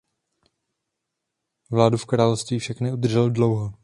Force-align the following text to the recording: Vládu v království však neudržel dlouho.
Vládu 1.71 1.97
v 1.97 2.05
království 2.05 2.59
však 2.59 2.79
neudržel 2.79 3.29
dlouho. 3.29 3.73